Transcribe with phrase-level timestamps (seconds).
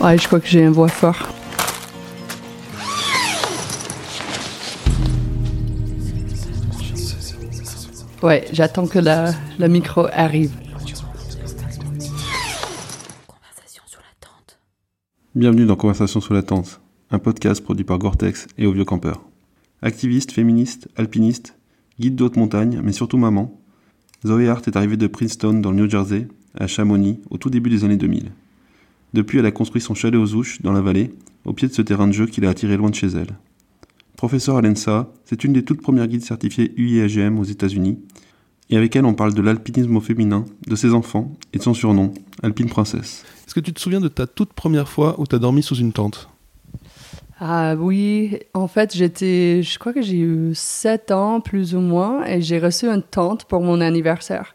[0.00, 1.16] Ouais, je crois que j'ai un voix fort.
[8.22, 10.52] Ouais, j'attends que la, la micro arrive.
[15.34, 16.80] Bienvenue dans Conversation sous la tente,
[17.10, 19.20] un podcast produit par Gore-Tex et Au Vieux Campeur.
[19.82, 21.56] Activiste, féministe, alpiniste,
[21.98, 23.60] guide de haute montagne, mais surtout maman,
[24.24, 27.70] Zoé Hart est arrivée de Princeton dans le New Jersey, à Chamonix, au tout début
[27.70, 28.30] des années 2000.
[29.14, 31.10] Depuis, elle a construit son chalet aux Ouches, dans la vallée,
[31.44, 33.38] au pied de ce terrain de jeu qui l'a attiré loin de chez elle.
[34.16, 37.98] Professeure à l'ENSA, c'est une des toutes premières guides certifiées UIAGM aux États-Unis,
[38.70, 41.74] et avec elle on parle de l'alpinisme au féminin, de ses enfants et de son
[41.74, 43.24] surnom, Alpine Princesse.
[43.46, 45.76] Est-ce que tu te souviens de ta toute première fois où tu as dormi sous
[45.76, 46.28] une tente?
[47.40, 52.26] Ah oui, en fait, j'étais, je crois que j'ai eu 7 ans plus ou moins
[52.26, 54.54] et j'ai reçu une tente pour mon anniversaire.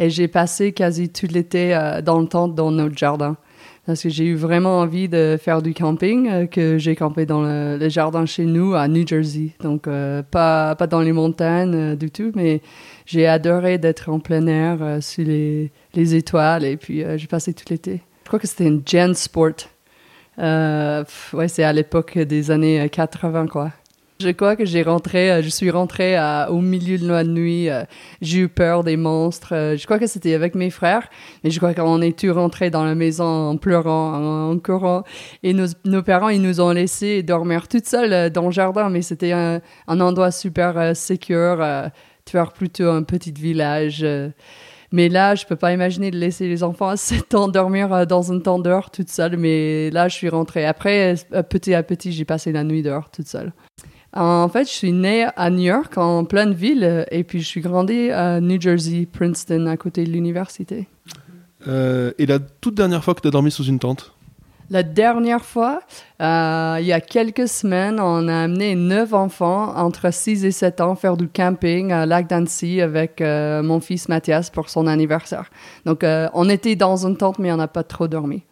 [0.00, 3.36] Et j'ai passé quasi tout l'été euh, dans le tente dans notre jardin.
[3.86, 7.42] Parce que j'ai eu vraiment envie de faire du camping, euh, que j'ai campé dans
[7.42, 9.50] le, le jardin chez nous à New Jersey.
[9.60, 12.62] Donc, euh, pas, pas dans les montagnes euh, du tout, mais
[13.04, 17.52] j'ai adoré d'être en plein air euh, sous les, les étoiles et puis j'ai passé
[17.52, 18.00] tout l'été.
[18.22, 19.68] Je crois que c'était une Gen Sport.
[20.38, 23.70] Ouais, c'est à l'époque des années euh, 80, quoi.
[24.20, 26.16] Je crois que j'ai rentré, euh, je suis rentrée
[26.48, 27.68] au milieu de la nuit.
[27.68, 27.82] euh,
[28.22, 29.52] j'ai eu peur des monstres.
[29.54, 31.08] euh, je crois que c'était avec mes frères,
[31.42, 35.02] mais je crois qu'on est tous rentrés dans la maison en pleurant, en, courant.
[35.42, 39.32] Et nos, parents, ils nous ont laissé dormir toutes seules dans le jardin, mais c'était
[39.32, 41.58] un, un endroit super euh, secure.
[41.60, 41.88] Euh,
[42.24, 44.06] tu vois, plutôt un petit village.
[44.92, 48.22] mais là, je peux pas imaginer de laisser les enfants à 7 ans dormir dans
[48.32, 49.36] une tente dehors toute seule.
[49.36, 50.64] Mais là, je suis rentrée.
[50.64, 51.16] Après,
[51.50, 53.52] petit à petit, j'ai passé la nuit dehors toute seule.
[54.16, 57.46] En fait, je suis née à New York, en pleine ville, euh, et puis je
[57.46, 60.86] suis grandie à New Jersey, Princeton, à côté de l'université.
[61.66, 64.12] Euh, Et la toute dernière fois que tu as dormi sous une tente
[64.70, 65.80] La dernière fois,
[66.22, 70.80] euh, il y a quelques semaines, on a amené neuf enfants entre 6 et 7
[70.80, 75.50] ans faire du camping à Lac d'Annecy avec euh, mon fils Mathias pour son anniversaire.
[75.86, 78.42] Donc, euh, on était dans une tente, mais on n'a pas trop dormi.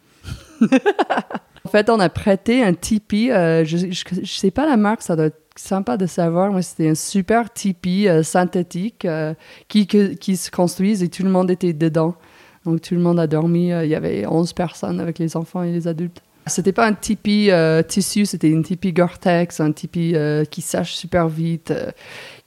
[0.61, 3.31] en fait, on a prêté un tipi.
[3.31, 6.89] euh, je, je sais pas la marque, ça doit être sympa de savoir, mais c'était
[6.89, 9.33] un super tipi euh, synthétique euh,
[9.67, 12.15] qui, qui se construise et tout le monde était dedans.
[12.65, 13.71] Donc tout le monde a dormi.
[13.71, 16.21] euh, Il y avait 11 personnes avec les enfants et les adultes.
[16.45, 17.49] C'était pas un tipi
[17.87, 20.13] tissu, c'était une tipi Gore-Tex, un tipi
[20.51, 21.73] qui sèche super vite,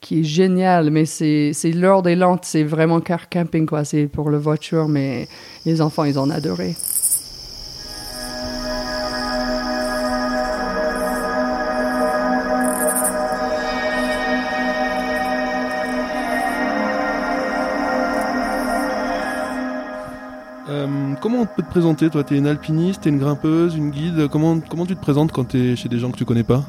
[0.03, 0.91] qui est génial.
[0.91, 3.87] Mais c'est l'heure des lentes, c'est vraiment car camping quoi.
[3.87, 5.29] C'est pour la voiture, mais
[5.65, 6.77] les enfants ils ont adoré.
[21.27, 23.91] Comment on peut te présenter Toi, tu es une alpiniste, tu es une grimpeuse, une
[23.91, 26.45] guide comment, comment tu te présentes quand tu es chez des gens que tu connais
[26.45, 26.63] pas?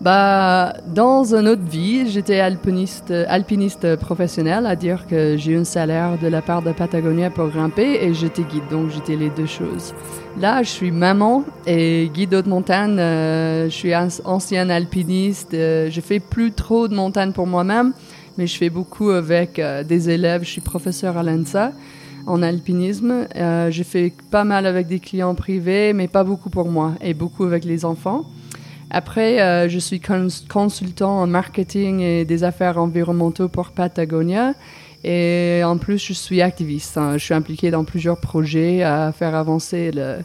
[0.00, 5.64] Bah, dans une autre vie, j'étais alpiniste, alpiniste professionnel, à dire que j'ai eu un
[5.64, 9.46] salaire de la part de Patagonia pour grimper et j'étais guide, donc j'étais les deux
[9.46, 9.94] choses.
[10.40, 12.96] Là, je suis maman et guide haute montagne.
[13.00, 15.54] euh, je suis an- ancienne alpiniste.
[15.54, 17.94] euh, je fais plus trop de montagne pour moi-même,
[18.38, 20.44] mais je fais beaucoup avec euh, des élèves.
[20.44, 21.72] Je suis professeur à l'ENSA
[22.26, 23.26] en alpinisme.
[23.36, 27.14] Euh, je fais pas mal avec des clients privés, mais pas beaucoup pour moi et
[27.14, 28.24] beaucoup avec les enfants.
[28.90, 34.54] Après, euh, je suis cons- consultant en marketing et des affaires environnementaux pour Patagonia.
[35.04, 36.96] Et en plus, je suis activiste.
[36.98, 37.12] hein.
[37.18, 40.18] Je suis impliquée dans plusieurs projets à faire avancer la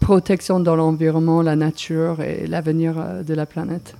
[0.00, 3.94] protection dans l'environnement, la nature et l'avenir euh, de la planète.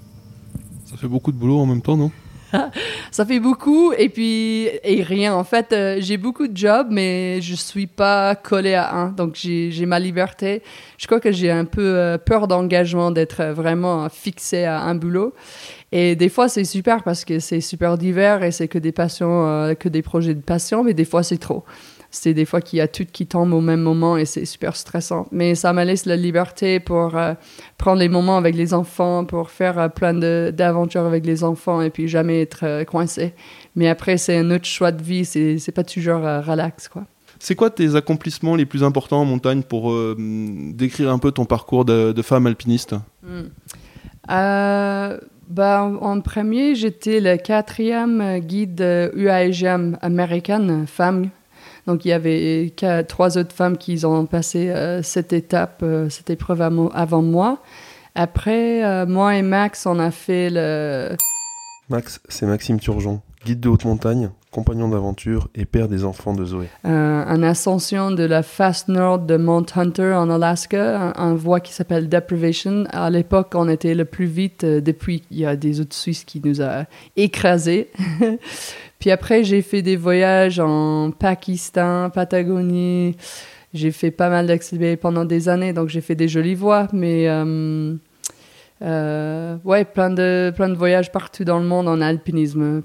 [0.87, 2.11] Ça fait beaucoup de boulot en même temps, non?
[3.11, 5.35] Ça fait beaucoup et puis et rien.
[5.35, 9.09] En fait, euh, j'ai beaucoup de jobs, mais je suis pas collée à un.
[9.09, 10.63] Donc j'ai ma liberté.
[10.99, 14.95] Je crois que j'ai un peu euh, peur d'engagement, d'être euh, vraiment fixée à un
[14.95, 15.35] boulot.
[15.93, 19.75] Et des fois c'est super parce que c'est super divers et c'est que des passions,
[19.79, 21.65] que des projets de passion, mais des fois c'est trop.
[22.15, 24.77] C'est des fois qu'il y a tout qui tombe au même moment et c'est super
[24.77, 25.27] stressant.
[25.33, 27.33] Mais ça me laisse la liberté pour euh,
[27.79, 30.13] prendre les moments avec les enfants, pour faire euh, plein
[30.53, 33.33] d'aventures avec les enfants et puis jamais être euh, coincé.
[33.77, 37.05] Mais après, c'est un autre choix de vie, c'est pas toujours relax, quoi.
[37.39, 41.85] C'est quoi tes accomplissements les plus importants en montagne pour décrire un peu ton parcours
[41.85, 42.95] de, de femme alpiniste?
[43.23, 43.49] Hmm.
[45.49, 51.31] Bah, en premier, j'étais le quatrième guide UAGM américaine, femme.
[51.87, 52.73] Donc, il y avait
[53.09, 57.59] trois autres femmes qui ont passé euh, cette étape, euh, cette épreuve avant moi.
[58.15, 61.17] Après, euh, moi et Max, on a fait le...
[61.89, 66.45] Max, c'est Maxime Turgeon, guide de haute montagne, compagnon d'aventure et père des enfants de
[66.45, 66.69] Zoé.
[66.87, 71.73] Euh, ascension de la face nord de Mount Hunter en Alaska, un, un voie qui
[71.73, 72.85] s'appelle Deprivation.
[72.91, 76.25] À l'époque, on était le plus vite euh, depuis il y a des autres Suisses
[76.25, 76.85] qui nous a
[77.17, 77.91] écrasés.
[79.01, 83.17] Puis après, j'ai fait des voyages en Pakistan, Patagonie.
[83.75, 87.27] J'ai fait pas mal d'accélérés pendant des années, donc j'ai fait des jolies voies, mais
[87.29, 87.95] euh,
[88.83, 92.83] euh, ouais, plein de, plein de voyages partout dans le monde en alpinisme.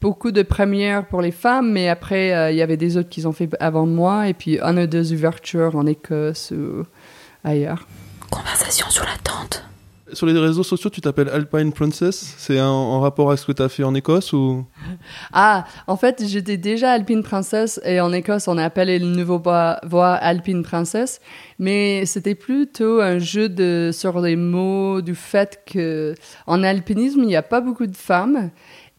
[0.00, 3.24] Beaucoup de premières pour les femmes, mais après, euh, il y avait des autres qui
[3.26, 6.84] ont fait avant moi, et puis un ou deux ouvertures en Écosse ou
[7.42, 7.86] ailleurs.
[8.30, 9.62] Conversation sur la tente.
[10.12, 12.34] Sur les réseaux sociaux, tu t'appelles Alpine Princess.
[12.36, 14.64] C'est un- en rapport avec ce que tu as fait en Écosse ou?
[15.32, 19.38] Ah, en fait, j'étais déjà Alpine Princess et en Écosse, on a appelé le nouveau
[19.38, 21.20] voie, voie Alpine Princess.
[21.58, 26.14] Mais c'était plutôt un jeu de, sur les mots du fait que
[26.46, 28.50] en alpinisme, il n'y a pas beaucoup de femmes.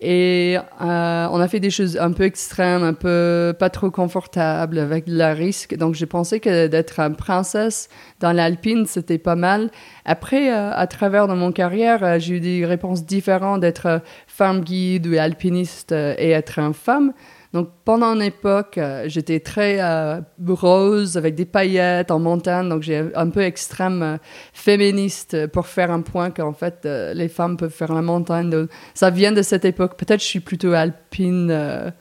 [0.01, 4.77] Et euh, on a fait des choses un peu extrêmes, un peu pas trop confortables,
[4.77, 5.75] avec de la risque.
[5.77, 7.87] Donc j'ai pensé que d'être une princesse
[8.19, 9.71] dans l'alpine, c'était pas mal.
[10.03, 14.61] Après, euh, à travers dans mon carrière, euh, j'ai eu des réponses différentes d'être femme
[14.61, 17.13] guide ou alpiniste et être une femme.
[17.55, 22.81] Donc pendant une époque, euh, j'étais très euh, rose avec des paillettes en montagne, donc
[22.83, 24.17] j'ai un peu extrême euh,
[24.51, 28.67] féministe pour faire un point qu'en fait les femmes peuvent faire la montagne.
[28.93, 29.95] Ça vient de cette époque.
[29.95, 31.93] Peut-être je suis plutôt alpine,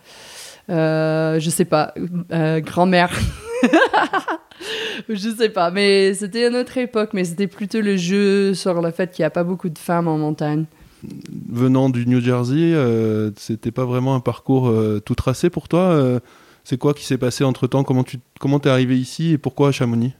[0.68, 1.94] je sais pas,
[2.58, 3.12] grand-mère.
[5.08, 8.90] je sais pas, mais c'était une autre époque, mais c'était plutôt le jeu sur le
[8.90, 10.64] fait qu'il n'y a pas beaucoup de femmes en montagne.
[11.50, 15.80] Venant du New Jersey, euh, c'était pas vraiment un parcours euh, tout tracé pour toi.
[15.80, 16.20] euh,
[16.64, 19.68] c'est quoi qui s'est passé entre temps Comment tu comment t'es arrivé ici et pourquoi
[19.68, 20.14] à Chamonix?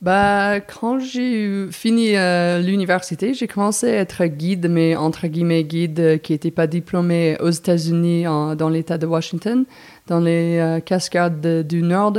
[0.00, 2.14] Bah, quand j'ai fini
[2.64, 7.50] l'université, j'ai commencé à être guide, mais entre guillemets guide qui n'était pas diplômé aux
[7.50, 9.64] États-Unis, dans l'État de Washington,
[10.08, 12.14] dans les cascades de- du Nord.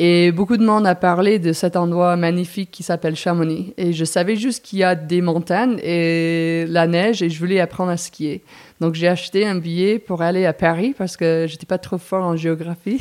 [0.00, 3.74] Et beaucoup de monde a parlé de cet endroit magnifique qui s'appelle Chamonix.
[3.76, 7.58] Et je savais juste qu'il y a des montagnes et la neige et je voulais
[7.58, 8.44] apprendre à skier.
[8.80, 12.24] Donc j'ai acheté un billet pour aller à Paris parce que j'étais pas trop fort
[12.24, 13.00] en géographie.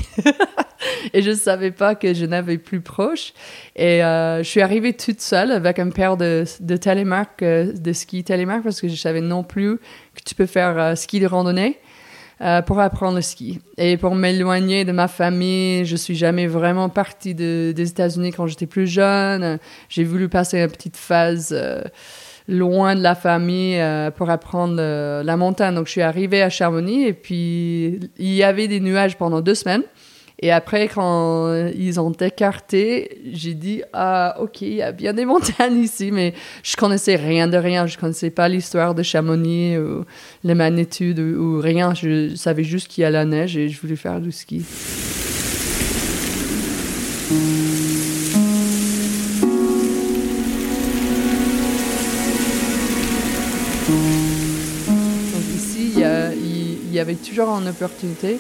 [1.14, 3.34] et je savais pas que je n'avais plus proche.
[3.76, 7.94] Et euh, je suis arrivée toute seule avec un paire de, de télémarques, euh, de
[7.94, 11.28] ski télémarques, parce que je savais non plus que tu peux faire euh, ski de
[11.28, 11.78] randonnée
[12.42, 13.60] euh, pour apprendre le ski.
[13.78, 18.48] Et pour m'éloigner de ma famille, je suis jamais vraiment partie de- des États-Unis quand
[18.48, 19.60] j'étais plus jeune.
[19.90, 21.82] J'ai voulu passer une petite phase euh,
[22.48, 25.76] loin de la famille euh, pour apprendre euh, la montagne.
[25.76, 29.56] Donc je suis arrivée à Chamonix et puis il y avait des nuages pendant deux
[29.56, 29.84] semaines.
[30.40, 35.26] Et après, quand ils ont écarté, j'ai dit Ah, ok, il y a bien des
[35.26, 37.88] montagnes ici, mais je connaissais rien de rien.
[37.88, 40.06] Je connaissais pas l'histoire de Chamonix ou
[40.44, 41.96] les magnitudes ou, rien.
[41.96, 44.64] Je savais juste qu'il y a la neige et je voulais faire du ski.
[55.34, 58.38] Donc ici, il y avait toujours une opportunité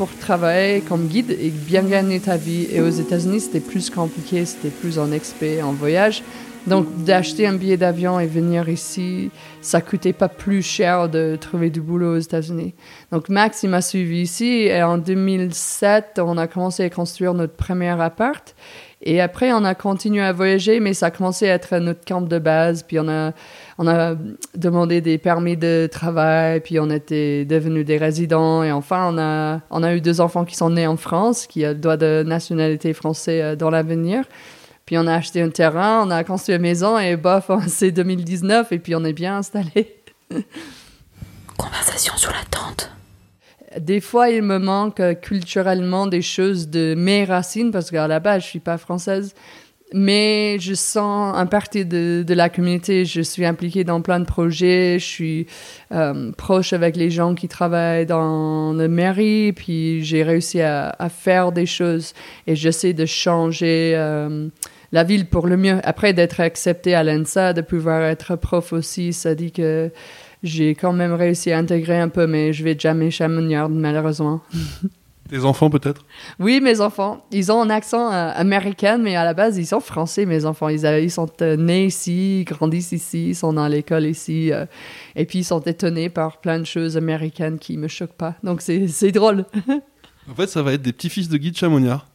[0.00, 2.66] pour travailler comme guide et bien gagner ta vie.
[2.72, 6.22] Et aux États-Unis, c'était plus compliqué, c'était plus en expé, en voyage.
[6.66, 9.30] Donc, d'acheter un billet d'avion et venir ici,
[9.60, 12.72] ça coûtait pas plus cher de trouver du boulot aux États-Unis.
[13.12, 17.52] Donc, Max, il m'a suivi ici et en 2007, on a commencé à construire notre
[17.52, 18.54] premier appart.
[19.02, 22.20] Et après, on a continué à voyager, mais ça a commencé à être notre camp
[22.20, 22.82] de base.
[22.82, 23.32] Puis on a,
[23.78, 24.14] on a
[24.54, 28.62] demandé des permis de travail, puis on était devenus des résidents.
[28.62, 31.64] Et enfin, on a, on a eu deux enfants qui sont nés en France, qui
[31.64, 34.24] ont le droit de nationalité français euh, dans l'avenir.
[34.84, 38.72] Puis on a acheté un terrain, on a construit une maison, et bof, c'est 2019,
[38.72, 39.96] et puis on est bien installé.
[41.56, 42.90] Conversation sur la tente.
[43.78, 48.18] Des fois, il me manque euh, culturellement des choses de mes racines, parce qu'à la
[48.18, 49.34] base, je suis pas française.
[49.92, 53.04] Mais je sens un partie de, la communauté.
[53.04, 54.98] Je suis impliquée dans plein de projets.
[55.00, 55.46] Je suis
[55.92, 59.52] euh, proche avec les gens qui travaillent dans la mairie.
[59.52, 62.12] Puis j'ai réussi à, à faire des choses.
[62.46, 64.48] Et j'essaie de changer euh,
[64.92, 65.80] la ville pour le mieux.
[65.82, 69.90] Après, d'être acceptée à l'ENSA, de pouvoir être prof aussi, ça dit que
[70.42, 74.40] j'ai quand même réussi à intégrer un peu, mais je vais jamais chamoniarde, malheureusement.
[75.28, 76.04] Tes enfants peut-être?
[76.40, 79.78] Oui, mes enfants, ils ont un accent euh, américain, mais à la base, ils sont
[79.78, 80.68] français, mes enfants.
[80.68, 84.66] Ils, ils sont euh, nés ici, ils grandissent ici, ils sont dans l'école ici, euh,
[85.14, 88.34] et puis ils sont étonnés par plein de choses américaines qui me choquent pas.
[88.42, 89.44] Donc c'est drôle.
[90.28, 92.06] En fait, ça va être des petits-fils de guide chamonniard.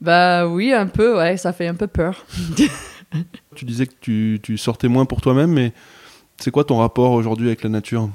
[0.00, 2.26] bah oui, un peu, ouais, ça fait un peu peur.
[3.54, 5.72] Tu disais que tu, tu sortais moins pour toi-même, mais
[6.38, 8.08] c'est quoi ton rapport aujourd'hui avec la nature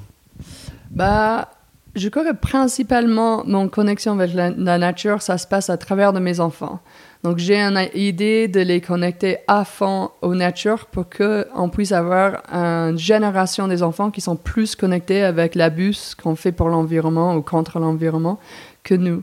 [0.90, 1.48] Bah,
[1.94, 6.12] je crois que principalement, mon connexion avec la, la nature, ça se passe à travers
[6.12, 6.80] de mes enfants.
[7.22, 12.42] Donc, j'ai une idée de les connecter à fond aux nature pour qu'on puisse avoir
[12.52, 17.40] une génération des enfants qui sont plus connectés avec l'abus qu'on fait pour l'environnement ou
[17.40, 18.38] contre l'environnement
[18.82, 19.22] que nous.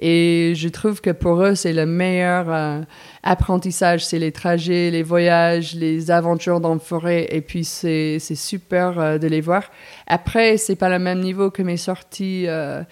[0.00, 2.80] Et je trouve que pour eux, c'est le meilleur euh,
[3.22, 4.04] apprentissage.
[4.04, 7.26] C'est les trajets, les voyages, les aventures dans la forêt.
[7.30, 9.64] Et puis, c'est super euh, de les voir.
[10.06, 12.82] Après, c'est pas le même niveau que mes sorties euh,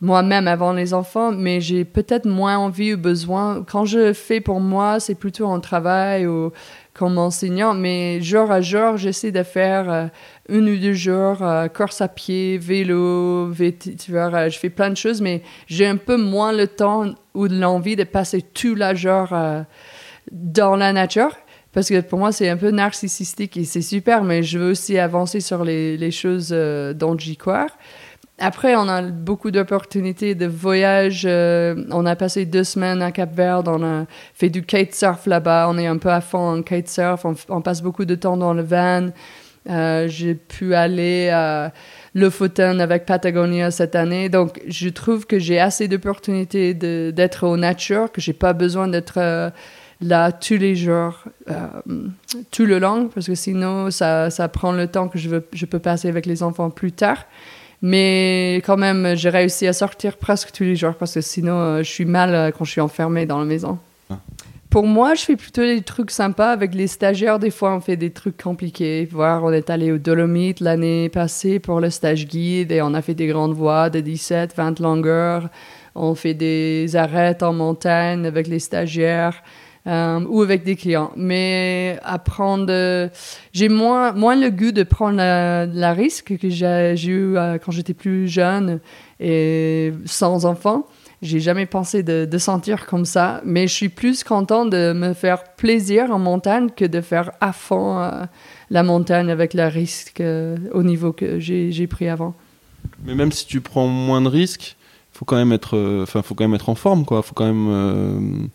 [0.00, 3.64] moi-même avant les enfants, mais j'ai peut-être moins envie ou besoin.
[3.66, 6.52] Quand je fais pour moi, c'est plutôt en travail ou
[7.00, 10.10] comme enseignant, mais jour à jour, j'essaie de faire
[10.50, 14.90] une ou deux jours, euh, course à pied, vélo, tu vois, euh, je fais plein
[14.90, 18.94] de choses, mais j'ai un peu moins le temps ou l'envie de passer tout la
[18.94, 19.62] jour euh,
[20.30, 21.34] dans la nature.
[21.72, 24.98] Parce que pour moi, c'est un peu narcissistique et c'est super, mais je veux aussi
[24.98, 27.68] avancer sur les, les choses dont j'y crois.
[28.40, 31.26] Après, on a beaucoup d'opportunités de voyage.
[31.26, 33.68] on a passé deux semaines à Cap-Verde.
[33.68, 35.68] On a fait du kitesurf là-bas.
[35.70, 37.24] On est un peu à fond en kitesurf.
[37.24, 39.10] On, on passe beaucoup de temps dans le van.
[39.68, 41.72] Euh, j'ai pu aller à
[42.14, 44.28] Lofoten avec Patagonia cette année.
[44.28, 49.18] Donc, je trouve que j'ai assez d'opportunités d'être au nature, que j'ai pas besoin d'être
[49.18, 49.50] euh,
[50.00, 51.66] là tous les jours, euh,
[52.50, 55.78] tout le long, parce que sinon, ça, ça prend le temps que je, je peux
[55.78, 57.26] passer avec les enfants plus tard.
[57.82, 61.90] Mais quand même, j'ai réussi à sortir presque tous les jours, parce que sinon, je
[61.90, 63.78] suis mal quand je suis enfermée dans la maison.
[64.10, 64.18] Ah.
[64.70, 67.40] Pour moi, je fais plutôt des trucs sympas avec les stagiaires.
[67.40, 69.08] Des fois, on fait des trucs compliqués.
[69.10, 73.02] Voir, on est allé au Dolomite l'année passée pour le stage guide et on a
[73.02, 75.48] fait des grandes voies de 17, 20 longueurs.
[75.96, 79.42] On fait des arrêts en montagne avec les stagiaires.
[79.86, 81.10] Euh, ou avec des clients.
[81.16, 83.08] Mais apprendre,
[83.54, 87.94] j'ai moins, moins le goût de prendre la, risque que j'ai eu euh, quand j'étais
[87.94, 88.80] plus jeune
[89.20, 90.86] et sans enfant.
[91.22, 95.44] J'ai jamais pensé de, sentir comme ça, mais je suis plus content de me faire
[95.56, 98.24] plaisir en montagne que de faire à fond euh,
[98.68, 102.34] la montagne avec le risque euh, au niveau que j'ai pris avant.
[103.04, 104.76] Mais même si tu prends moins de risques,
[105.14, 107.22] faut quand même être, enfin, faut quand même être en forme, quoi.
[107.22, 108.50] Faut quand même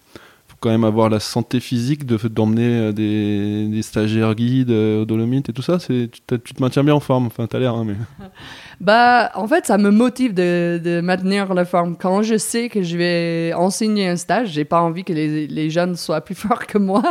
[0.65, 5.53] quand même avoir la santé physique de d'emmener des, des, stagiaires guides au Dolomite et
[5.53, 5.77] tout ça.
[5.77, 7.27] Tu, tu, te maintiens bien en forme.
[7.27, 7.75] Enfin, t'as l'air.
[7.75, 7.95] Hein, mais...
[8.81, 11.95] Bah, en fait, ça me motive de, de, maintenir la forme.
[11.97, 15.69] Quand je sais que je vais enseigner un stage, j'ai pas envie que les, les,
[15.69, 17.03] jeunes soient plus forts que moi.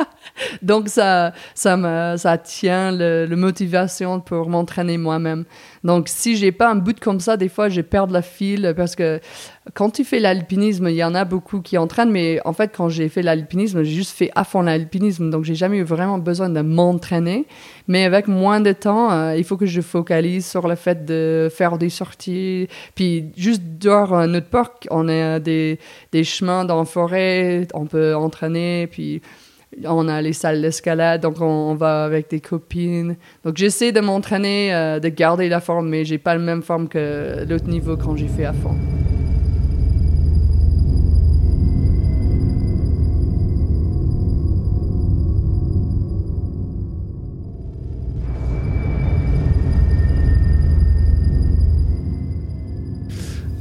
[0.63, 5.45] Donc, ça, ça, me, ça tient le, motivation pour m'entraîner moi-même.
[5.83, 8.95] Donc, si j'ai pas un bout comme ça, des fois, je perds la file parce
[8.95, 9.21] que
[9.75, 12.89] quand tu fais l'alpinisme, il y en a beaucoup qui entraînent, mais en fait, quand
[12.89, 15.31] j'ai fait l'alpinisme, j'ai juste fait à fond l'alpinisme.
[15.31, 17.47] Donc, j'ai jamais eu vraiment besoin de m'entraîner.
[17.89, 21.49] Mais avec moins de temps, euh, il faut que je focalise sur le fait de
[21.55, 22.69] faire des sorties.
[22.95, 25.79] Puis, juste dehors notre parc, on a des,
[26.13, 28.87] des chemins dans la forêt, on peut entraîner.
[28.87, 29.23] Puis,
[29.85, 33.17] on a les salles d'escalade, donc on, va avec des copines.
[33.45, 36.89] Donc j'essaie de m'entraîner, euh, de garder la forme, mais j'ai pas la même forme
[36.89, 38.77] que l'autre niveau quand j'ai fait à fond.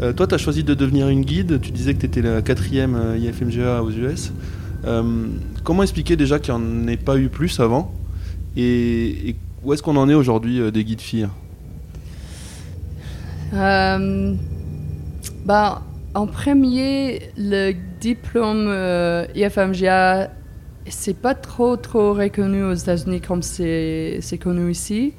[0.04, 1.60] Euh, toi, tu as choisi de devenir une guide.
[1.62, 4.32] Tu disais que tu étais la quatrième euh, IFMGA aux US.
[5.64, 7.94] Comment expliquer déjà qu'il n'y en ait pas eu plus avant
[8.58, 11.30] et, où est-ce qu'on en est aujourd'hui euh, des guides filles?
[13.54, 14.34] Euh,
[15.46, 15.82] bah,
[16.14, 20.32] En premier, le diplôme euh, IFMGA,
[20.90, 25.14] c'est pas trop, trop reconnu aux États-Unis comme c'est connu ici.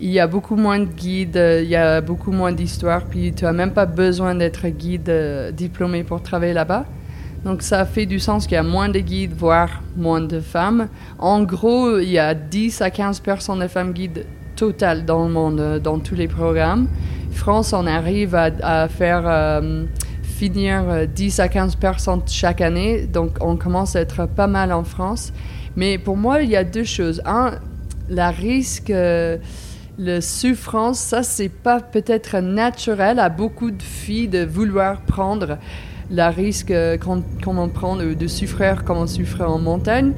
[0.00, 3.44] Il y a beaucoup moins de guides, il y a beaucoup moins d'histoires, puis tu
[3.44, 5.12] n'as même pas besoin d'être guide
[5.54, 6.86] diplômé pour travailler là-bas.
[7.44, 10.88] Donc ça fait du sens qu'il y a moins de guides, voire moins de femmes.
[11.18, 14.26] En gros, il y a 10 à 15 personnes de femmes guides
[14.56, 16.86] totales dans le monde, euh, dans tous les programmes.
[17.32, 19.84] France, on arrive à, faire euh,
[20.22, 24.72] finir 10 euh, à 15 personnes chaque année, donc on commence à être pas mal
[24.72, 25.32] en France.
[25.76, 27.22] Mais pour moi, il y a deux choses.
[27.24, 27.52] Un,
[28.10, 28.92] la risque,
[30.00, 35.58] le souffrance, ça c'est pas peut-être naturel à beaucoup de filles de vouloir prendre
[36.10, 36.72] la risque
[37.04, 40.12] qu'on on prend de, souffrir comme on souffre en montagne.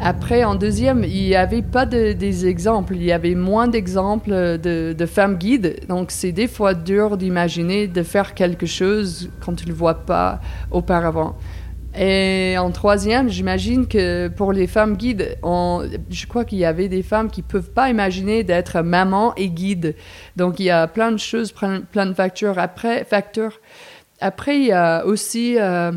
[0.00, 2.96] Après, en deuxième, il n'y avait pas de, des exemples.
[2.96, 5.76] Il y avait moins d'exemples de, de, femmes guides.
[5.88, 9.94] Donc, c'est des fois dur d'imaginer de faire quelque chose quand tu ne le vois
[10.06, 11.36] pas auparavant.
[11.98, 17.02] Et en troisième, j'imagine que pour les femmes guides, je crois qu'il y avait des
[17.02, 19.96] femmes qui peuvent pas imaginer d'être maman et guide.
[20.36, 22.58] Donc il y a plein de choses, plein, de facteurs.
[22.58, 23.60] Après, facteurs.
[24.20, 25.90] Après, il y a aussi euh,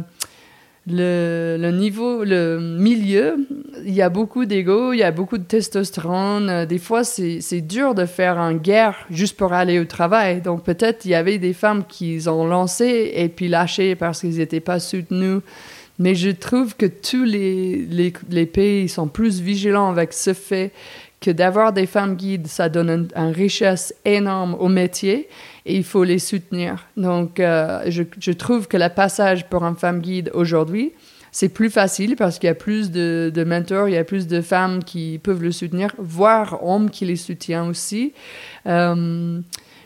[0.88, 3.38] le, niveau, le milieu.
[3.86, 6.66] Il y a beaucoup d'ego, il y a beaucoup de testostérone.
[6.66, 10.42] Des fois, c'est dur de faire une guerre juste pour aller au travail.
[10.42, 14.38] Donc peut-être il y avait des femmes qui ont lancé et puis lâché parce qu'ils
[14.38, 15.42] n'étaient pas soutenus.
[16.00, 20.72] Mais je trouve que tous les, pays sont plus vigilants avec ce fait
[21.22, 25.30] que d'avoir des femmes guides, ça donne une, richesse énorme au métier
[25.66, 26.86] et il faut les soutenir.
[26.98, 30.92] Donc, euh, je, trouve que le passage pour une femme guide aujourd'hui,
[31.32, 34.28] c'est plus facile parce qu'il y a plus de, de mentors, il y a plus
[34.28, 38.14] de femmes qui peuvent le soutenir, voire hommes qui les soutiennent aussi.
[38.68, 39.40] Euh,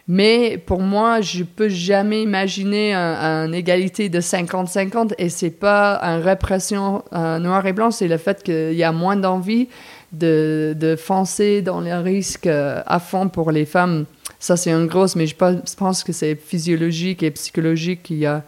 [0.08, 6.22] mais pour moi, je peux jamais imaginer une égalité de 50-50 et c'est pas une
[6.22, 9.68] répression euh, noir et blanc, c'est le fait qu'il y a moins d'envie
[10.14, 14.06] de, de foncer dans les risques à fond pour les femmes.
[14.40, 18.10] Ça, c'est une grosse, mais je pense, que c'est physiologique et psychologique.
[18.10, 18.44] Il y a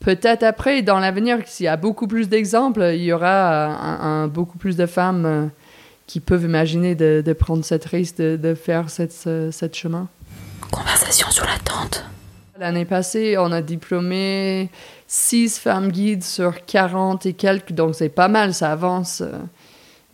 [0.00, 4.76] peut-être après, dans l'avenir, s'il y a beaucoup plus d'exemples, il y aura beaucoup plus
[4.76, 5.46] de femmes euh,
[6.06, 10.08] qui peuvent imaginer de, prendre cette risque, de, faire ce, cette chemin.
[10.72, 12.04] Conversation sur la tente.
[12.58, 14.70] L'année passée, on a diplômé
[15.06, 19.22] 6 femmes guides sur 40 et quelques, donc c'est pas mal, ça avance.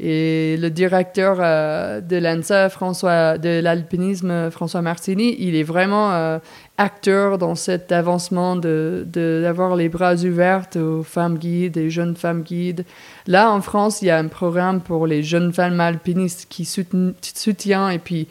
[0.01, 6.39] Et le directeur euh, de l'ANSA, François, de l'alpinisme, François Martini, il est vraiment euh,
[6.77, 12.43] acteur dans cet avancement de- d'avoir les bras ouverts aux femmes guides, et jeunes femmes
[12.43, 12.85] guides.
[13.27, 17.13] Là, en France, il y a un programme pour les jeunes femmes alpinistes qui soutient,
[17.23, 18.29] soutient et puis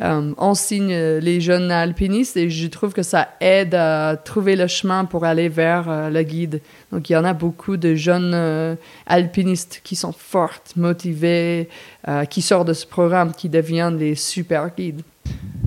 [0.00, 5.04] euh, enseigne les jeunes alpinistes et je trouve que ça aide à trouver le chemin
[5.04, 6.60] pour aller vers euh, le guide.
[6.92, 8.74] Donc il y en a beaucoup de jeunes euh,
[9.06, 11.68] alpinistes qui sont fortes, motivés,
[12.08, 15.02] euh, qui sortent de ce programme, qui deviennent des super guides.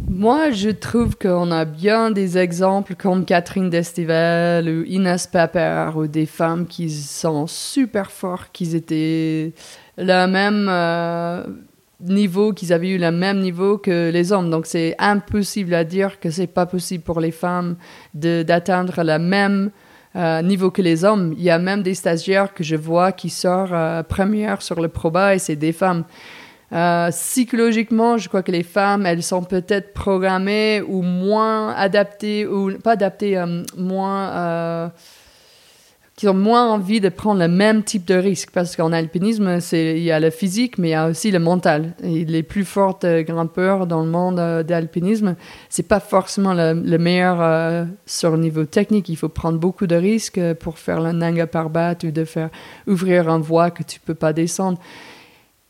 [0.10, 6.08] Moi, je trouve qu'on a bien des exemples comme Catherine Destivelle ou Inès Pepper ou
[6.08, 9.52] des femmes qui sont super fortes, qui étaient
[9.98, 11.44] le même euh,
[12.00, 14.50] niveau, qu'ils avaient eu le même niveau que les hommes.
[14.50, 17.76] Donc c'est impossible à dire que c'est pas possible pour les femmes
[18.14, 19.72] d'atteindre le même
[20.16, 21.34] euh, niveau que les hommes.
[21.38, 24.88] Il y a même des stagiaires que je vois qui sortent euh, première sur le
[24.88, 26.06] proba et c'est des femmes.
[26.74, 32.78] Euh, psychologiquement, je crois que les femmes, elles sont peut-être programmées ou moins adaptées, ou
[32.78, 33.42] pas adaptées,
[33.78, 34.92] moins,
[36.18, 38.50] qui ont moins envie de prendre le même type de risque.
[38.52, 41.38] Parce qu'en alpinisme, c'est, il y a le physique, mais il y a aussi le
[41.38, 41.94] mental.
[42.04, 45.36] Et les plus fortes euh, grimpeurs dans le monde euh, de l'alpinisme,
[45.70, 49.10] c'est pas forcément le, le meilleur euh, sur le niveau technique.
[49.10, 52.50] Il faut prendre beaucoup de risques euh, pour faire le Nanga Parbat ou de faire
[52.88, 54.80] ouvrir un voie que tu peux pas descendre.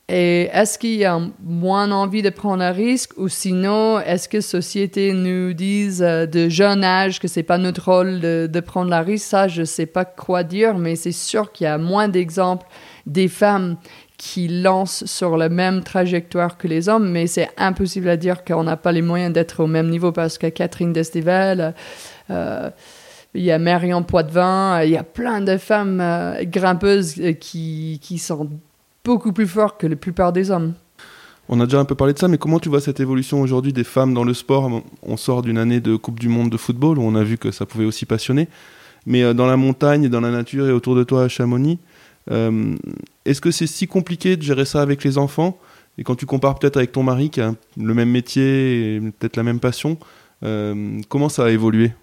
[0.10, 4.40] Et est-ce qu'il y a moins envie de prendre un risque ou sinon, est-ce que
[4.40, 9.02] société nous disent euh, de jeune âge que c'est pas notre rôle de, prendre la
[9.02, 9.26] risque?
[9.28, 12.66] Ça, je sais pas quoi dire, mais c'est sûr qu'il y a moins d'exemples
[13.06, 13.76] des femmes
[14.18, 18.64] qui lancent sur la même trajectoire que les hommes, mais c'est impossible à dire qu'on
[18.64, 21.76] n'a pas les moyens d'être au même niveau parce que Catherine Destivelle,
[22.30, 22.70] euh,
[23.34, 28.18] il y a Marion Poitvin, il y a plein de femmes euh, grimpeuses qui, qui
[28.18, 28.50] sont
[29.08, 30.74] beaucoup plus fortes que la plupart des hommes.
[31.48, 33.72] On a déjà un peu parlé de ça, mais comment tu vois cette évolution aujourd'hui
[33.72, 34.70] des femmes dans le sport?
[35.02, 37.52] On sort d'une année de Coupe du Monde de football où on a vu que
[37.52, 38.50] ça pouvait aussi passionner.
[39.06, 41.80] Mais euh, dans la montagne, dans la nature et autour de toi à Chamonix,
[42.32, 42.76] euh,
[43.24, 45.58] est-ce que c'est si compliqué de gérer ça avec les enfants?
[45.98, 49.38] Et quand tu compares peut-être avec ton mari qui a le même métier et peut-être
[49.38, 49.98] la même passion,
[50.44, 51.94] euh, comment ça a évolué?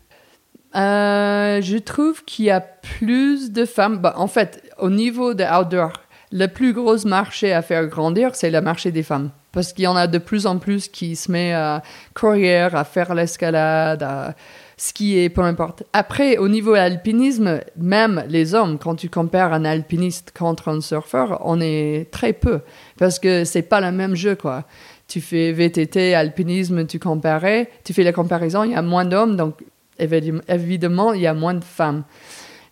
[0.75, 3.99] Euh, je trouve qu'il y a plus de femmes.
[3.99, 5.93] Bah, en fait, au niveau de outdoor,
[6.35, 9.31] le plus gros marché à faire grandir, c'est le marché des femmes.
[9.53, 11.81] Parce qu'il y en a de plus en plus qui se met à
[12.13, 14.35] courir, à faire l'escalade, à
[14.77, 15.85] skier, peu importe.
[15.93, 21.41] Après, au niveau alpinisme, même les hommes, quand tu compares un alpiniste contre un surfeur,
[21.45, 22.63] on est très peu.
[22.99, 24.65] Parce que c'est pas le même jeu, quoi.
[25.07, 29.37] Tu fais VTT, alpinisme, tu comparais, tu fais la comparaison, il y a moins d'hommes,
[29.37, 29.63] donc
[30.01, 32.03] évidemment, il y a moins de femmes.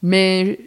[0.02, 0.58] Mais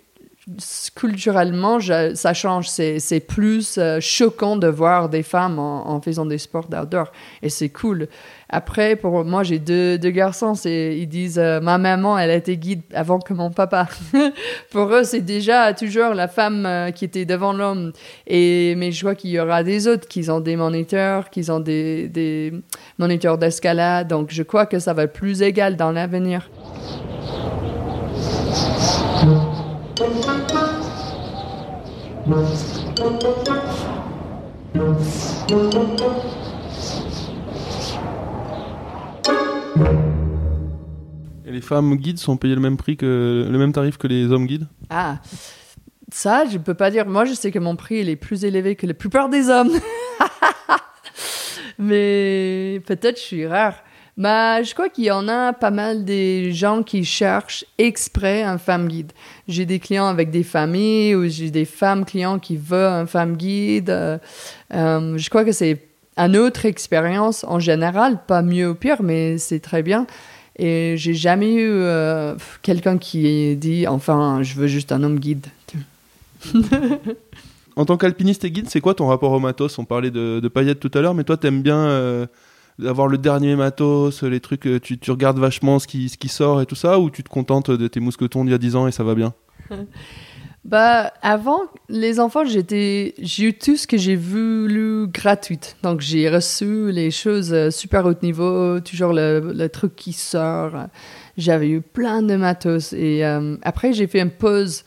[0.94, 1.80] culturellement,
[2.14, 2.68] ça change.
[2.68, 7.12] C'est plus euh, choquant de voir des femmes en, faisant des sports d'outdoor.
[7.42, 8.08] Et c'est cool.
[8.50, 10.54] Après, pour moi, j'ai deux, garçons.
[10.54, 13.88] Ils disent euh, Ma maman, elle été guide avant que mon papa.
[14.72, 17.92] pour eux, c'est déjà toujours la femme euh, qui était devant l'homme.
[18.28, 21.60] Et, mais je vois qu'il y aura des autres qui ont des moniteurs, qui ont
[21.60, 22.54] des, des
[23.00, 24.08] moniteurs d'escalade.
[24.08, 26.50] Donc, je crois que ça va être plus égal dans l'avenir.
[29.98, 30.04] Les
[41.62, 44.68] femmes guides sont payées le même prix que le même tarif que les hommes guides?
[44.90, 45.20] Ah,
[46.12, 47.06] ça, je peux pas dire.
[47.06, 49.72] Moi, je sais que mon prix il est plus élevé que la plupart des hommes.
[51.80, 53.76] Mais peut-être je suis rare.
[54.18, 58.58] Mais je crois qu'il y en a pas mal des gens qui cherchent exprès un
[58.58, 59.12] femme guide.
[59.50, 63.36] J'ai des clients avec des familles ou j'ai des femmes clients qui veulent un femme
[63.36, 63.90] guide.
[63.90, 64.18] Euh,
[64.74, 65.82] euh, je crois que c'est
[66.18, 70.08] une autre expérience en général, pas mieux ou pire, mais c'est très bien.
[70.58, 75.48] Et j'ai jamais eu euh, quelqu'un qui dit enfin je veux juste un homme guide.
[77.78, 79.78] En tant qu'alpiniste et guide, c'est quoi ton rapport au matos?
[79.80, 82.26] On parlait de, de paillettes tout à l'heure, mais toi, t'aimes bien
[82.82, 86.18] euh, avoir le dernier matos, les trucs, euh, tu, tu regardes vachement ce qui, ce
[86.18, 88.60] qui sort et tout ça, ou tu te contentes de tes mousquetons d'il y a
[88.60, 89.34] 10 ans et ça va bien?
[90.66, 95.78] Bah, avant les enfants, j'étais, j'ai eu tout ce que j'ai voulu gratuite.
[95.84, 100.88] Donc, j'ai reçu les choses euh, super haut niveau, toujours le, le truc qui sort.
[101.38, 102.94] J'avais eu plein de matos.
[102.94, 104.86] Et euh, après, j'ai fait une pause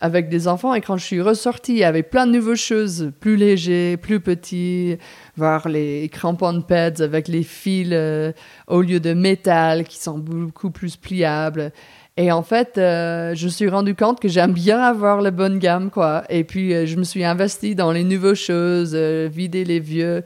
[0.00, 0.74] avec des enfants.
[0.74, 4.96] Et quand je suis ressortie, avait plein de nouvelles choses, plus légers, plus petits,
[5.36, 8.32] voir les crampons pads avec les fils euh,
[8.66, 11.72] au lieu de métal qui sont beaucoup plus pliables.
[12.18, 15.58] Et en fait, euh, je me suis rendu compte que j'aime bien avoir la bonne
[15.58, 16.24] gamme, quoi.
[16.30, 20.22] Et puis, euh, je me suis investi dans les nouvelles choses, vider les vieux.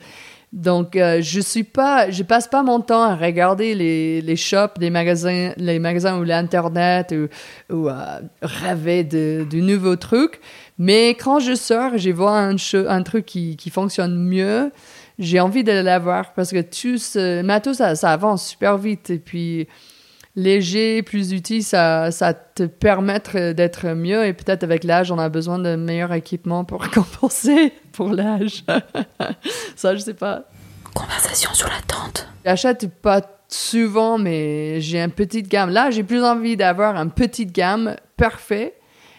[0.53, 4.79] Donc, euh, je suis pas, je passe pas mon temps à regarder les, les shops
[4.79, 7.15] des magasins, les magasins ou l'internet
[7.71, 10.41] ou, à rêver de, de nouveaux trucs.
[10.77, 12.57] Mais quand je sors, je vois un,
[12.89, 14.73] un truc qui, qui fonctionne mieux,
[15.21, 19.11] j'ai envie de l'avoir parce que tout ce matos, ça, ça avance super vite.
[19.11, 19.69] Et puis,
[20.37, 23.21] léger, plus utile, ça, ça te permet
[23.55, 24.25] d'être mieux.
[24.27, 28.65] Et peut-être avec l'âge, on a besoin de meilleurs équipements pour compenser pour l'âge.
[29.77, 30.45] ça, je sais pas.
[30.95, 32.27] Conversation sur la tente.
[32.45, 35.71] J'achète pas souvent, mais j'ai une petite gamme.
[35.71, 38.75] Là, j'ai plus envie d'avoir une petite gamme parfait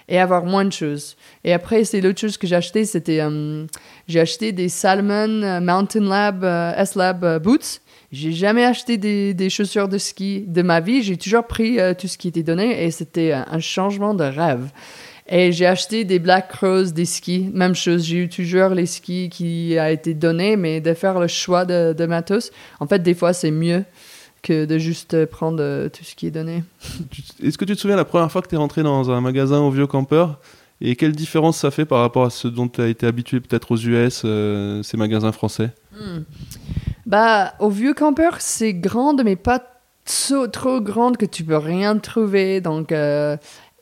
[0.07, 1.15] et avoir moins de choses.
[1.43, 3.65] Et après, c'est l'autre chose que j'ai acheté, c'était euh,
[4.07, 7.81] j'ai acheté des Salmon euh, Mountain Lab euh, S-Lab euh, boots.
[8.11, 11.01] J'ai jamais acheté des, des chaussures de ski de ma vie.
[11.01, 14.23] J'ai toujours pris euh, tout ce qui était donné et c'était un, un changement de
[14.23, 14.69] rêve.
[15.33, 17.49] Et j'ai acheté des Black Rose, des skis.
[17.53, 21.27] Même chose, j'ai eu toujours les skis qui a été donné, mais de faire le
[21.27, 23.85] choix de, de matos, en fait, des fois, c'est mieux
[24.41, 26.63] que de juste prendre euh, tout ce qui est donné.
[27.43, 29.59] Est-ce que tu te souviens la première fois que tu es rentré dans un magasin
[29.59, 30.39] au vieux campeur?
[30.81, 33.71] Et quelle différence ça fait par rapport à ce dont tu as été habitué peut-être
[33.71, 35.69] aux US, euh, ces magasins français?
[37.11, 39.61] Bah, au vieux campeur, c'est grande, mais pas
[40.05, 42.61] so- trop grande que tu peux rien trouver.
[42.61, 43.35] Donc, euh,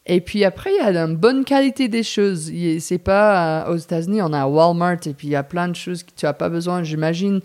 [0.07, 2.51] et puis après, il y a une bonne qualité des choses.
[2.79, 5.75] C'est pas euh, aux États-Unis, on a Walmart et puis il y a plein de
[5.75, 6.81] choses que tu as pas besoin.
[6.81, 7.41] J'imagine,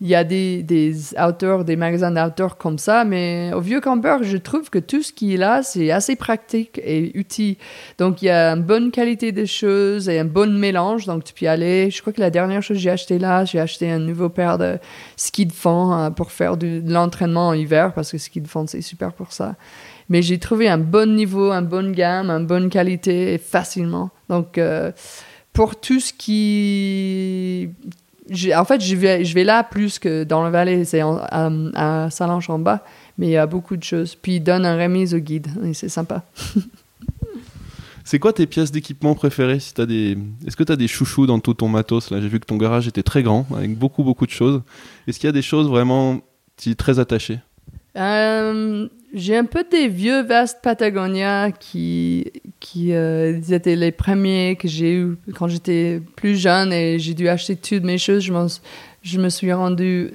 [0.00, 4.22] il y a des, des outdoors, des magasins d'outdoor comme ça, mais au vieux campeur,
[4.22, 7.56] je trouve que tout ce qui est là, c'est assez pratique et utile.
[7.98, 11.06] Donc, il y a une bonne qualité des choses et un bon mélange.
[11.06, 11.90] Donc, tu peux y aller.
[11.90, 14.58] Je crois que la dernière chose que j'ai acheté là, j'ai acheté un nouveau paire
[14.58, 14.78] de
[15.16, 18.66] ski de fond euh, pour faire de l'entraînement en hiver parce que ski de fond,
[18.66, 19.54] c'est super pour ça.
[20.08, 24.10] Mais j'ai trouvé un bon niveau, une bonne gamme, une bonne qualité facilement.
[24.28, 24.92] Donc, euh,
[25.52, 27.70] pour tout ce qui.
[28.56, 32.10] En fait, je vais, je vais là plus que dans le Valais, c'est à, à
[32.10, 32.84] Salange-en-Bas,
[33.18, 34.14] mais il y a beaucoup de choses.
[34.14, 36.22] Puis, ils donnent une remise au guide, et c'est sympa.
[38.06, 40.18] C'est quoi tes pièces d'équipement préférées si t'as des...
[40.46, 42.10] Est-ce que tu as des chouchous dans tout ton matos?
[42.10, 44.60] Là, j'ai vu que ton garage était très grand, avec beaucoup, beaucoup de choses.
[45.08, 46.20] Est-ce qu'il y a des choses vraiment
[46.76, 47.40] très attaché
[47.96, 54.66] Euh, j'ai un peu des vieux vestes Patagonia qui, qui euh, étaient les premiers que
[54.66, 58.24] j'ai eu quand j'étais plus jeune et j'ai dû acheter toutes mes choses.
[58.24, 58.32] Je,
[59.02, 60.14] je me suis rendu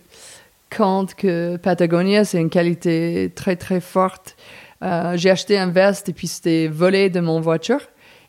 [0.75, 4.35] compte que Patagonia, c'est une qualité très, très forte.
[4.83, 7.81] Euh, j'ai acheté un veste et puis c'était volé de mon voiture.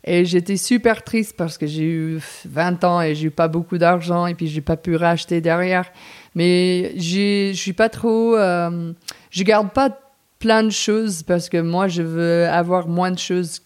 [0.05, 3.77] Et j'étais super triste parce que j'ai eu 20 ans et j'ai eu pas beaucoup
[3.77, 5.91] d'argent et puis j'ai pas pu racheter derrière.
[6.37, 8.37] Mais je suis pas trop.
[8.37, 8.93] euh,
[9.31, 9.99] je garde pas
[10.41, 13.61] plein de choses parce que moi, je veux avoir moins de choses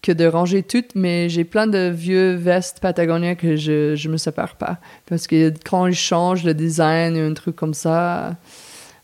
[0.00, 4.16] que de ranger toutes, mais j'ai plein de vieux vestes Patagonia que je, je me
[4.16, 4.78] sépare pas.
[5.06, 8.36] Parce que quand je change le design ou un truc comme ça,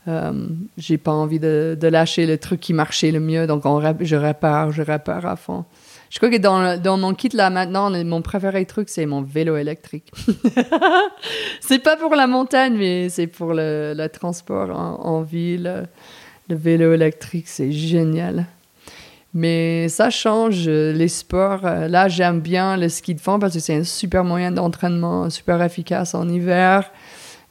[0.09, 0.33] euh,
[0.77, 3.47] j'ai pas envie de, de lâcher le truc qui marchait le mieux.
[3.47, 5.65] Donc, on, je répare, je répare à fond.
[6.11, 9.57] Je crois que dans, dans mon kit là maintenant, mon préféré truc, c'est mon vélo
[9.57, 10.11] électrique.
[11.61, 15.87] c'est pas pour la montagne, mais c'est pour le, le transport en ville.
[16.49, 18.47] Le vélo électrique, c'est génial.
[19.35, 21.63] Mais ça change les sports.
[21.63, 25.63] Là, j'aime bien le ski de fond parce que c'est un super moyen d'entraînement, super
[25.63, 26.91] efficace en hiver.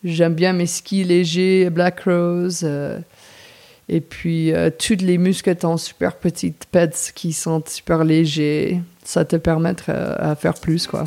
[0.03, 2.61] J'aime bien mes skis légers, Black Rose.
[2.63, 2.99] euh,
[3.89, 8.81] et puis, euh, toutes les muscles en super petites pads qui sont super légers.
[9.03, 11.05] Ça te permet euh, à faire plus, quoi.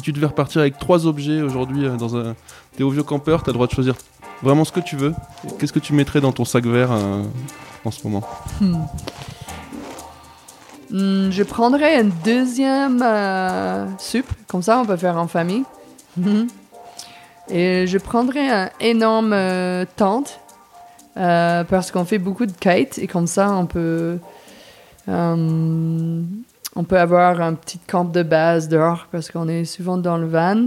[0.00, 2.34] Si tu devais repartir avec trois objets aujourd'hui euh, dans un.
[2.74, 3.96] T'es au vieux campeur, t'as le droit de choisir
[4.42, 5.12] vraiment ce que tu veux.
[5.58, 7.22] Qu'est-ce que tu mettrais dans ton sac vert euh,
[7.84, 8.26] en ce moment?
[10.90, 15.64] Hmm, je prendrais un deuxième euh, soupe, comme ça on peut faire en famille.
[16.16, 16.48] Mhm.
[17.50, 20.40] Et je prendrais un énorme euh, tente,
[21.18, 24.18] euh, parce qu'on fait beaucoup de kites, et comme ça on peut,
[26.76, 30.26] on peut avoir un petit camp de base dehors, parce qu'on est souvent dans le
[30.26, 30.66] van.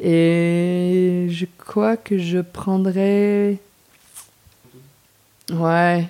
[0.00, 3.58] Et je crois que je prendrais...
[5.52, 6.08] Ouais.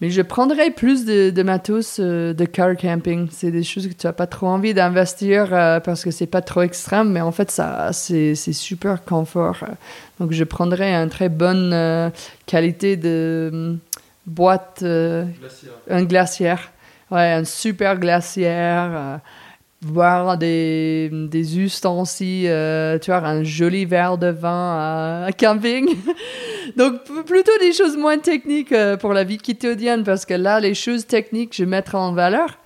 [0.00, 3.28] Mais je prendrais plus de, de matos euh, de car camping.
[3.32, 6.42] C'est des choses que tu n'as pas trop envie d'investir euh, parce que c'est pas
[6.42, 9.64] trop extrême, mais en fait, ça, c'est, c'est super confort.
[10.20, 12.10] Donc, je prendrais une très bonne euh,
[12.46, 13.78] qualité de hum,
[14.26, 16.70] boîte, un glacière.
[17.10, 18.90] Ouais, un super glacière.
[18.94, 19.18] euh,
[19.80, 25.86] voir des, des ustensiles, euh, tu vois, un joli verre de vin à, à camping.
[26.76, 30.74] Donc, plutôt des choses moins techniques euh, pour la vie quotidienne, parce que là, les
[30.74, 32.58] choses techniques, je mettrai en valeur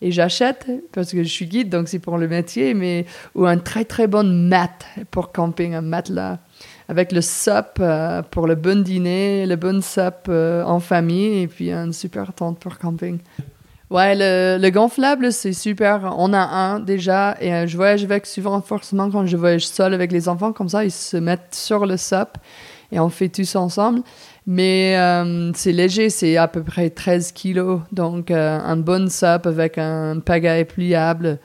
[0.00, 3.58] et j'achète, parce que je suis guide, donc c'est pour le métier, mais ou un
[3.58, 6.38] très très bon mat pour camping, un matelas
[6.88, 7.20] avec le
[7.80, 9.80] euh, pour le bon dîner, le bon
[10.28, 13.18] euh, en famille, et puis une super tente pour camping.
[13.90, 16.14] Ouais, le, le gonflable, c'est super.
[16.18, 19.94] On a un déjà, et euh, je voyage avec souvent, forcément, quand je voyage seul
[19.94, 22.36] avec les enfants, comme ça, ils se mettent sur le sup
[22.92, 24.02] et on fait tous ensemble.
[24.46, 27.80] Mais euh, c'est léger, c'est à peu près 13 kilos.
[27.90, 31.38] Donc, euh, un bon sup avec un pagaille pliable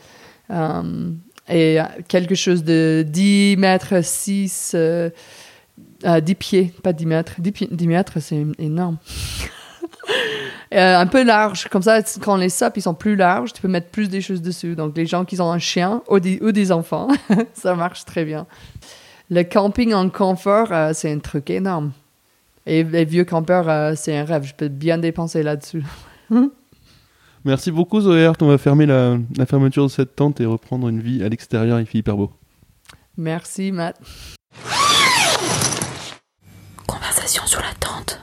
[1.49, 1.77] et
[2.09, 5.09] quelque chose de 10 mètres 6, euh,
[6.05, 7.35] euh, 10 pieds, pas 10 mètres.
[7.39, 8.97] 10, pi- 10 mètres, c'est énorme.
[10.73, 13.67] Euh, un peu large, comme ça, quand les SUP ils sont plus larges, tu peux
[13.67, 14.75] mettre plus des choses dessus.
[14.75, 17.09] Donc, les gens qui ont un chien ou des, ou des enfants,
[17.53, 18.47] ça marche très bien.
[19.29, 21.91] Le camping en confort, euh, c'est un truc énorme.
[22.65, 24.45] Et les vieux campeurs, euh, c'est un rêve.
[24.45, 25.83] Je peux bien dépenser là-dessus.
[27.45, 28.41] Merci beaucoup Zoé Hart.
[28.41, 31.79] On va fermer la, la fermeture de cette tente et reprendre une vie à l'extérieur.
[31.79, 32.31] Il fait hyper beau.
[33.15, 33.99] Merci, Matt.
[36.87, 38.22] Conversation sur la tente.